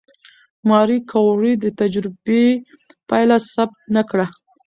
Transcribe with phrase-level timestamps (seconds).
[0.69, 2.43] ماري کوري د تجربې
[3.09, 4.25] پایله ثبت نه کړه؟